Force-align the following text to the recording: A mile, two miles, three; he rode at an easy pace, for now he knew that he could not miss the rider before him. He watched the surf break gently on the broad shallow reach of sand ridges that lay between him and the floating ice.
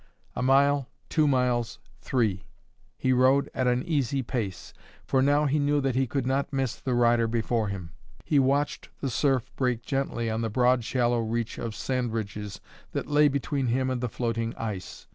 A 0.35 0.41
mile, 0.41 0.87
two 1.09 1.27
miles, 1.27 1.77
three; 1.99 2.45
he 2.97 3.13
rode 3.13 3.51
at 3.53 3.67
an 3.67 3.83
easy 3.83 4.23
pace, 4.23 4.73
for 5.05 5.21
now 5.21 5.45
he 5.45 5.59
knew 5.59 5.79
that 5.79 5.93
he 5.93 6.07
could 6.07 6.25
not 6.25 6.51
miss 6.51 6.73
the 6.75 6.95
rider 6.95 7.27
before 7.27 7.67
him. 7.67 7.91
He 8.25 8.39
watched 8.39 8.89
the 8.99 9.11
surf 9.11 9.51
break 9.55 9.83
gently 9.83 10.27
on 10.27 10.41
the 10.41 10.49
broad 10.49 10.83
shallow 10.83 11.19
reach 11.19 11.59
of 11.59 11.75
sand 11.75 12.13
ridges 12.13 12.59
that 12.93 13.05
lay 13.05 13.27
between 13.27 13.67
him 13.67 13.91
and 13.91 14.01
the 14.01 14.09
floating 14.09 14.55
ice. 14.55 15.05